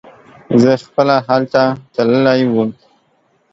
زه 0.61 0.71
خپله 0.85 1.15
هلته 1.27 1.61
تللی 1.93 2.41
وم. 2.53 2.69